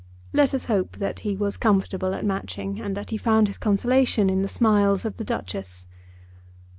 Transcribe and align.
Let 0.33 0.55
us 0.55 0.65
hope 0.65 0.95
that 0.97 1.19
he 1.19 1.35
was 1.35 1.57
comfortable 1.57 2.15
at 2.15 2.25
Matching, 2.25 2.81
and 2.81 2.97
that 2.97 3.11
he 3.11 3.17
found 3.17 3.45
his 3.47 3.59
consolation 3.59 4.31
in 4.31 4.41
the 4.41 4.47
smiles 4.47 5.05
of 5.05 5.17
the 5.17 5.23
Duchess. 5.23 5.85